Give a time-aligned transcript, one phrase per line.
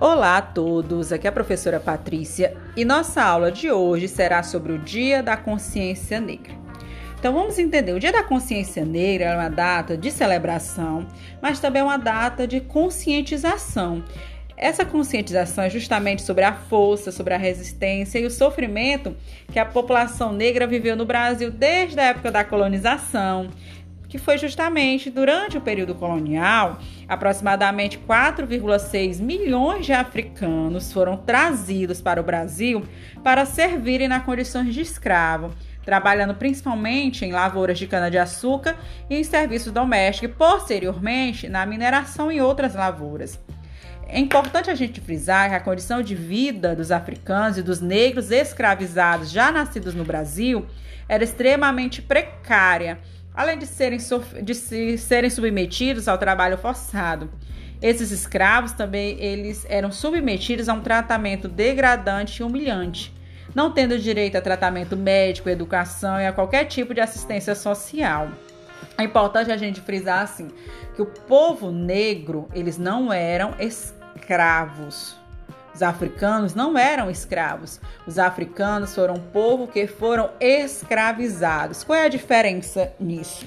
[0.00, 4.72] Olá a todos, aqui é a professora Patrícia e nossa aula de hoje será sobre
[4.72, 6.54] o Dia da Consciência Negra.
[7.18, 11.06] Então vamos entender, o Dia da Consciência Negra é uma data de celebração,
[11.42, 14.02] mas também é uma data de conscientização.
[14.56, 19.14] Essa conscientização é justamente sobre a força, sobre a resistência e o sofrimento
[19.52, 23.50] que a população negra viveu no Brasil desde a época da colonização,
[24.08, 26.78] que foi justamente durante o período colonial,
[27.10, 32.84] aproximadamente 4,6 milhões de africanos foram trazidos para o Brasil
[33.24, 35.52] para servirem na condições de escravo,
[35.84, 38.76] trabalhando principalmente em lavouras de cana-de-açúcar
[39.10, 43.40] e em serviços domésticos e, posteriormente, na mineração e outras lavouras.
[44.06, 48.30] É importante a gente frisar que a condição de vida dos africanos e dos negros
[48.30, 50.64] escravizados já nascidos no Brasil
[51.08, 52.98] era extremamente precária
[53.34, 53.98] além de serem,
[54.42, 57.30] de serem submetidos ao trabalho forçado.
[57.82, 63.12] Esses escravos também eles eram submetidos a um tratamento degradante e humilhante,
[63.54, 68.30] não tendo direito a tratamento médico, educação e a qualquer tipo de assistência social.
[68.98, 70.48] É importante a gente frisar assim
[70.94, 75.19] que o povo negro eles não eram escravos.
[75.74, 77.80] Os africanos não eram escravos.
[78.06, 81.84] Os africanos foram um povo que foram escravizados.
[81.84, 83.46] Qual é a diferença nisso?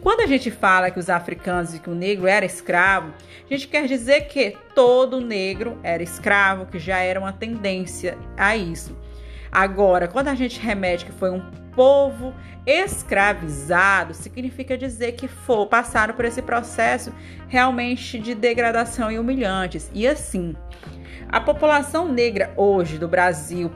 [0.00, 3.12] Quando a gente fala que os africanos e que o negro era escravo,
[3.44, 8.56] a gente quer dizer que todo negro era escravo, que já era uma tendência a
[8.56, 8.96] isso.
[9.50, 11.40] Agora, quando a gente remete que foi um
[11.74, 12.34] povo
[12.66, 17.12] escravizado, significa dizer que for, passaram por esse processo
[17.48, 19.90] realmente de degradação e humilhantes.
[19.92, 20.56] E assim,
[21.28, 23.70] a população negra hoje do Brasil,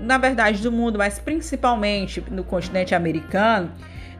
[0.00, 3.72] na verdade do mundo, mas principalmente no continente americano,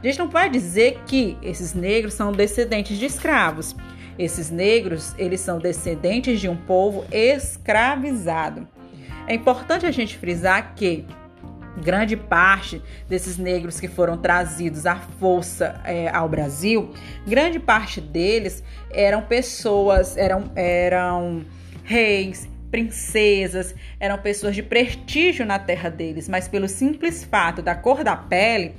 [0.02, 3.76] a gente não pode dizer que esses negros são descendentes de escravos.
[4.18, 8.66] Esses negros, eles são descendentes de um povo escravizado.
[9.26, 11.06] É importante a gente frisar que
[11.80, 16.92] grande parte desses negros que foram trazidos à força é, ao Brasil,
[17.26, 21.42] grande parte deles eram pessoas, eram, eram
[21.84, 28.04] reis, princesas, eram pessoas de prestígio na terra deles, mas pelo simples fato da cor
[28.04, 28.74] da pele,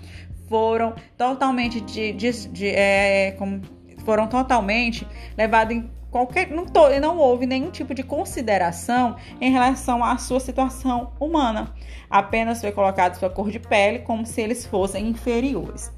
[0.48, 3.62] foram totalmente de, de, de é, como,
[4.04, 5.08] foram totalmente
[5.38, 10.42] levados em qualquer não, to, não houve nenhum tipo de consideração em relação à sua
[10.42, 11.74] situação humana.
[12.10, 15.92] Apenas foi colocado sua cor de pele como se eles fossem inferiores.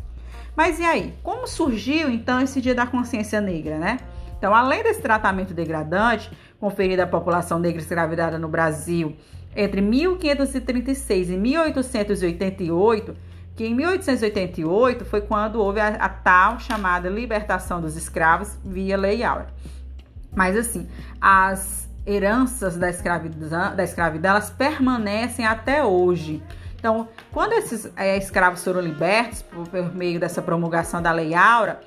[0.55, 1.13] Mas e aí?
[1.23, 3.97] Como surgiu então esse Dia da Consciência Negra, né?
[4.37, 6.29] Então, além desse tratamento degradante
[6.63, 9.17] conferido à população negra escravizada no Brasil
[9.53, 13.13] entre 1536 e 1888,
[13.53, 19.25] que em 1888 foi quando houve a, a tal chamada libertação dos escravos via Lei
[19.25, 19.47] Áurea.
[20.33, 20.87] Mas assim,
[21.19, 26.41] as heranças da escravidão, da escravidão elas permanecem até hoje.
[26.79, 31.81] Então, quando esses é, escravos foram libertos por, por meio dessa promulgação da Lei Áurea,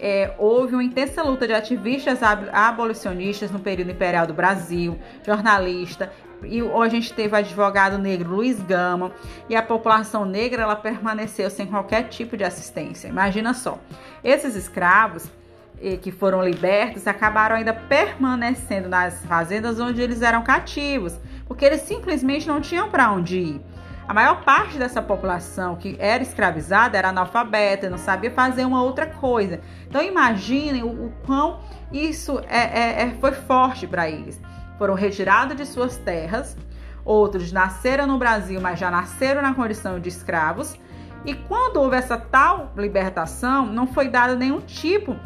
[0.00, 2.20] é, houve uma intensa luta de ativistas
[2.52, 6.12] abolicionistas no período imperial do Brasil, jornalista,
[6.44, 9.12] e a gente teve o advogado negro Luiz Gama,
[9.48, 13.06] e a população negra ela permaneceu sem qualquer tipo de assistência.
[13.06, 13.78] Imagina só,
[14.24, 15.26] esses escravos
[16.00, 21.14] que foram libertos acabaram ainda permanecendo nas fazendas onde eles eram cativos,
[21.46, 23.60] porque eles simplesmente não tinham para onde ir.
[24.06, 29.06] A maior parte dessa população que era escravizada era analfabeta, não sabia fazer uma outra
[29.06, 29.60] coisa.
[29.88, 31.60] Então imaginem o, o quão
[31.92, 34.40] isso é, é, é foi forte para eles.
[34.76, 36.56] Foram retirados de suas terras,
[37.04, 40.76] outros nasceram no Brasil, mas já nasceram na condição de escravos.
[41.24, 45.16] E quando houve essa tal libertação, não foi dado nenhum tipo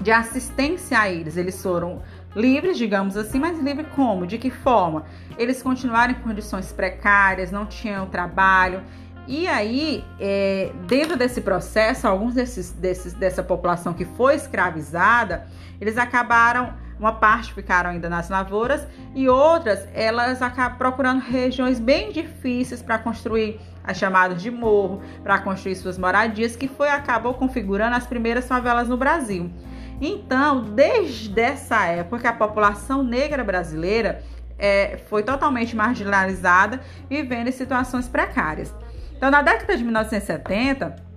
[0.00, 1.36] de assistência a eles.
[1.36, 2.00] Eles foram
[2.38, 4.26] livres, digamos assim, mas livre como?
[4.26, 5.04] De que forma?
[5.36, 8.82] Eles continuaram em condições precárias, não tinham trabalho.
[9.26, 15.46] E aí, é, dentro desse processo, alguns desses, desses, dessa população que foi escravizada,
[15.80, 22.10] eles acabaram, uma parte ficaram ainda nas lavouras e outras, elas acabam procurando regiões bem
[22.10, 27.96] difíceis para construir as chamadas de morro, para construir suas moradias, que foi acabou configurando
[27.96, 29.50] as primeiras favelas no Brasil.
[30.00, 34.22] Então, desde essa época, a população negra brasileira
[34.58, 38.74] é, foi totalmente marginalizada, vivendo em situações precárias.
[39.16, 41.08] Então, na década de 1970,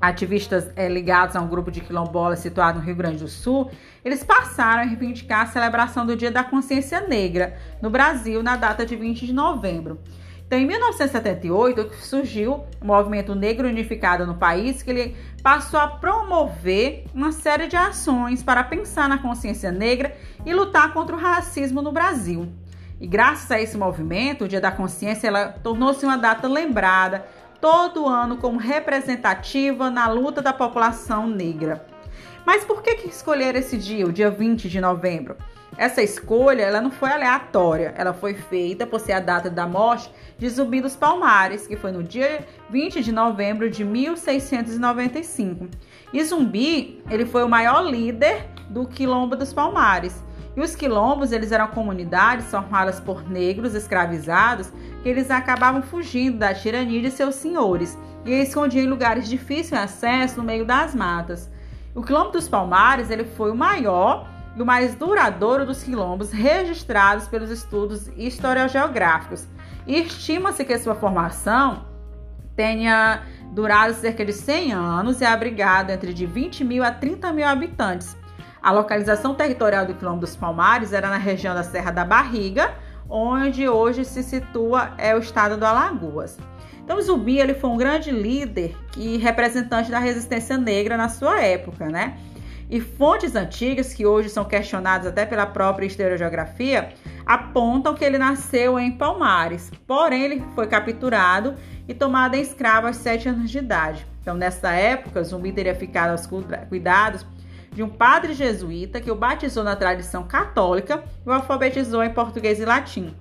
[0.00, 3.70] ativistas é, ligados a um grupo de quilombolas situado no Rio Grande do Sul,
[4.02, 8.86] eles passaram a reivindicar a celebração do Dia da Consciência Negra no Brasil na data
[8.86, 10.00] de 20 de novembro.
[10.50, 17.04] Então, em 1978, surgiu o Movimento Negro Unificado no país, que ele passou a promover
[17.14, 20.12] uma série de ações para pensar na consciência negra
[20.44, 22.48] e lutar contra o racismo no Brasil.
[23.00, 27.24] E graças a esse movimento, o Dia da Consciência ela tornou-se uma data lembrada
[27.60, 31.86] todo ano como representativa na luta da população negra.
[32.44, 35.36] Mas por que, que escolher esse dia, o dia 20 de novembro?
[35.76, 40.12] Essa escolha ela não foi aleatória, ela foi feita por ser a data da morte
[40.36, 45.68] de Zumbi dos Palmares, que foi no dia 20 de novembro de 1695.
[46.12, 50.22] E Zumbi, ele foi o maior líder do Quilombo dos Palmares.
[50.56, 54.70] E os quilombos, eles eram comunidades formadas por negros escravizados
[55.02, 57.96] que eles acabavam fugindo da tirania de seus senhores
[58.26, 61.48] e escondiam em lugares de difícil acesso no meio das matas.
[61.94, 67.26] O quilombo dos Palmares, ele foi o maior e o mais duradouro dos quilombos registrados
[67.28, 69.46] pelos estudos historiogeográficos.
[69.86, 71.84] E estima-se que sua formação
[72.54, 73.22] tenha
[73.52, 78.16] durado cerca de 100 anos e abrigado entre de 20 mil a 30 mil habitantes.
[78.62, 82.74] A localização territorial do Quilombo dos Palmares era na região da Serra da Barriga,
[83.08, 86.38] onde hoje se situa é o estado do Alagoas.
[86.90, 91.88] Então, Zumbi ele foi um grande líder e representante da resistência negra na sua época,
[91.88, 92.18] né?
[92.68, 96.88] E fontes antigas, que hoje são questionadas até pela própria historiografia,
[97.24, 101.54] apontam que ele nasceu em Palmares, porém ele foi capturado
[101.86, 104.04] e tomado em escravo aos sete anos de idade.
[104.20, 106.28] Então, nessa época, Zumbi teria ficado aos
[106.68, 107.24] cuidados
[107.72, 112.58] de um padre jesuíta que o batizou na tradição católica e o alfabetizou em português
[112.58, 113.14] e latim.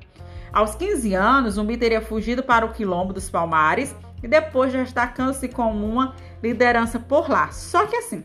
[0.51, 5.85] Aos 15 anos, Zumbi teria fugido para o quilombo dos Palmares e depois destacando-se como
[5.85, 7.51] uma liderança por lá.
[7.51, 8.23] Só que assim,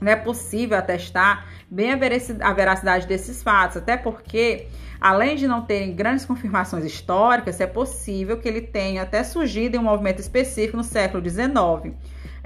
[0.00, 4.68] não é possível atestar bem a veracidade desses fatos, até porque,
[5.00, 9.80] além de não terem grandes confirmações históricas, é possível que ele tenha até surgido em
[9.80, 11.94] um movimento específico no século XIX,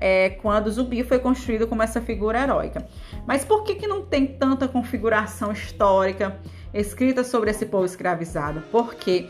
[0.01, 2.87] é, quando Zumbi foi construído como essa figura heróica.
[3.27, 6.39] Mas por que, que não tem tanta configuração histórica
[6.73, 8.63] escrita sobre esse povo escravizado?
[8.73, 9.29] Porque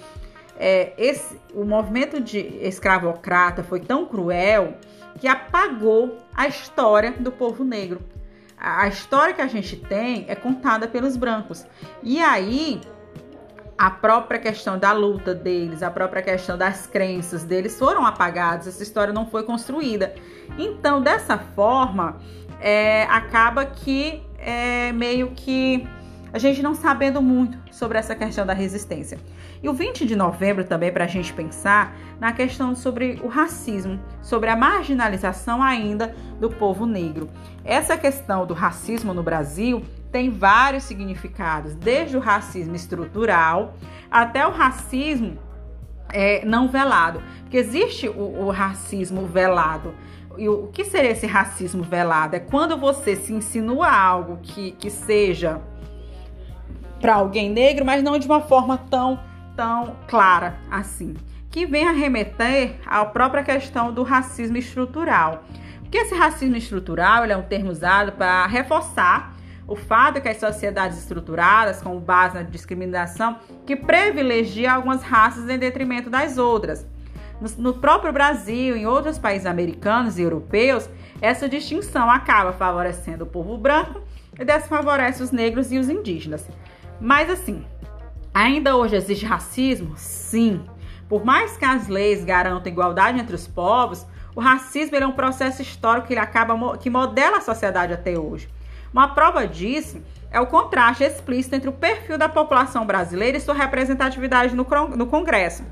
[0.56, 4.74] é, esse, o movimento de escravocrata foi tão cruel
[5.18, 8.00] que apagou a história do povo negro.
[8.56, 11.66] A história que a gente tem é contada pelos brancos.
[12.02, 12.80] E aí,
[13.80, 18.82] a própria questão da luta deles, a própria questão das crenças deles foram apagadas, essa
[18.82, 20.14] história não foi construída.
[20.58, 22.18] Então, dessa forma,
[22.60, 25.88] é, acaba que é meio que
[26.30, 29.18] a gente não sabendo muito sobre essa questão da resistência.
[29.62, 33.98] E o 20 de novembro também para a gente pensar na questão sobre o racismo,
[34.20, 37.30] sobre a marginalização ainda do povo negro.
[37.64, 43.74] Essa questão do racismo no Brasil tem vários significados, desde o racismo estrutural
[44.10, 45.38] até o racismo
[46.12, 47.22] é, não velado.
[47.42, 49.94] Porque existe o, o racismo velado.
[50.36, 52.36] E o, o que seria esse racismo velado?
[52.36, 55.60] É quando você se insinua algo que, que seja
[57.00, 59.18] para alguém negro, mas não de uma forma tão,
[59.56, 61.14] tão clara assim.
[61.50, 65.44] Que vem a remeter à própria questão do racismo estrutural.
[65.80, 69.34] Porque esse racismo estrutural é um termo usado para reforçar
[69.70, 75.56] o fato que as sociedades estruturadas, com base na discriminação, que privilegia algumas raças em
[75.56, 76.84] detrimento das outras.
[77.56, 80.90] No, próprio Brasil, em outros países americanos e europeus,
[81.22, 84.02] essa distinção acaba favorecendo o povo branco
[84.36, 86.48] e desfavorece os negros e os indígenas.
[87.00, 87.64] Mas assim,
[88.34, 89.96] ainda hoje existe racismo?
[89.96, 90.64] Sim.
[91.08, 94.04] Por mais que as leis garantam igualdade entre os povos,
[94.34, 98.48] o racismo é um processo histórico que acaba que modela a sociedade até hoje.
[98.92, 103.54] Uma prova disso é o contraste explícito entre o perfil da população brasileira e sua
[103.54, 105.64] representatividade no, Congresso.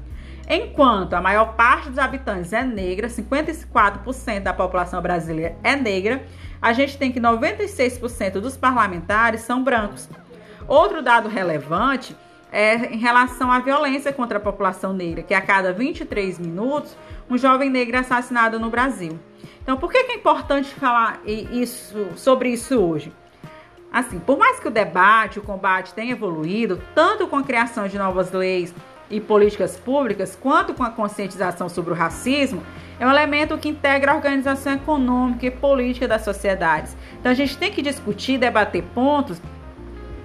[0.49, 6.25] Enquanto a maior parte dos habitantes é negra, 54% da população brasileira é negra,
[6.61, 10.09] a gente tem que 96% dos parlamentares são brancos.
[10.67, 12.17] Outro dado relevante
[12.51, 16.97] é em relação à violência contra a população negra, que a cada 23 minutos
[17.31, 19.19] um jovem negro assassinado no Brasil.
[19.63, 23.13] Então, por que é importante falar isso, sobre isso hoje?
[23.93, 27.99] Assim, por mais que o debate, o combate tenha evoluído, tanto com a criação de
[27.99, 28.75] novas leis
[29.11, 32.63] e políticas públicas, quanto com a conscientização sobre o racismo,
[33.01, 36.97] é um elemento que integra a organização econômica e política das sociedades.
[37.19, 39.41] Então, a gente tem que discutir, debater pontos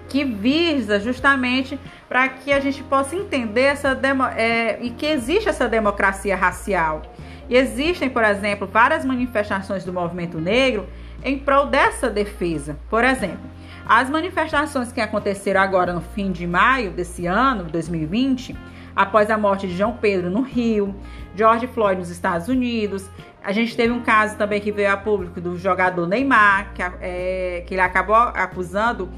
[0.09, 5.49] que visa justamente para que a gente possa entender essa demo, é, e que existe
[5.49, 7.01] essa democracia racial.
[7.49, 10.87] E existem, por exemplo, várias manifestações do movimento negro
[11.23, 12.77] em prol dessa defesa.
[12.89, 13.49] Por exemplo,
[13.85, 18.55] as manifestações que aconteceram agora no fim de maio desse ano, 2020,
[18.95, 20.95] após a morte de João Pedro no Rio,
[21.35, 23.09] George Floyd nos Estados Unidos.
[23.43, 27.63] A gente teve um caso também que veio a público do jogador Neymar, que, é,
[27.67, 29.09] que ele acabou acusando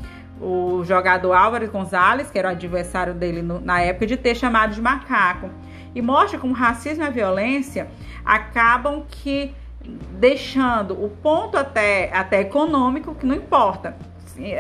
[0.42, 4.74] o jogador Álvaro Gonzalez, que era o adversário dele no, na época, de ter chamado
[4.74, 5.50] de macaco.
[5.94, 7.88] E mostra como racismo e a violência
[8.26, 9.54] acabam que
[10.20, 13.96] deixando o ponto até, até econômico, que não importa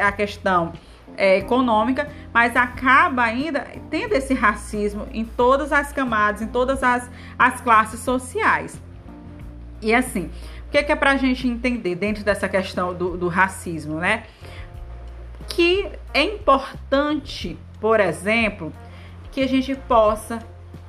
[0.01, 0.71] a questão
[1.17, 7.09] é, econômica, mas acaba ainda tendo esse racismo em todas as camadas, em todas as,
[7.37, 8.79] as classes sociais.
[9.81, 10.29] E assim,
[10.67, 13.99] o que é, que é para a gente entender dentro dessa questão do, do racismo,
[13.99, 14.23] né?
[15.55, 18.73] Que é importante, por exemplo,
[19.31, 20.39] que a gente possa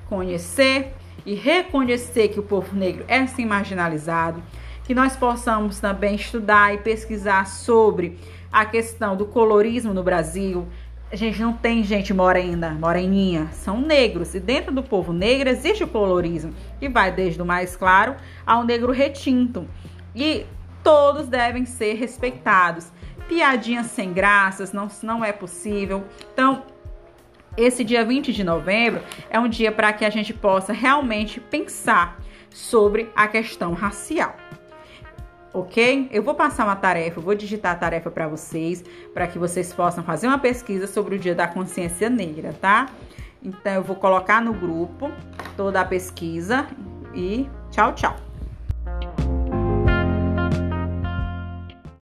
[0.08, 0.92] conhecer
[1.24, 4.42] e reconhecer que o povo negro é sim marginalizado,
[4.82, 8.18] que nós possamos também estudar e pesquisar sobre
[8.50, 10.66] a questão do colorismo no Brasil.
[11.12, 14.34] A gente não tem gente morena, moreninha, são negros.
[14.34, 18.64] E dentro do povo negro existe o colorismo, que vai desde o mais claro ao
[18.64, 19.64] negro retinto.
[20.12, 20.44] E
[20.82, 22.90] todos devem ser respeitados.
[23.28, 26.04] Piadinhas sem graças não, não é possível.
[26.32, 26.64] Então,
[27.56, 32.18] esse dia 20 de novembro é um dia para que a gente possa realmente pensar
[32.50, 34.36] sobre a questão racial.
[35.52, 36.08] Ok?
[36.12, 40.04] Eu vou passar uma tarefa, vou digitar a tarefa para vocês, para que vocês possam
[40.04, 42.90] fazer uma pesquisa sobre o Dia da Consciência Negra, tá?
[43.42, 45.10] Então eu vou colocar no grupo
[45.56, 46.66] toda a pesquisa
[47.14, 48.25] e tchau, tchau.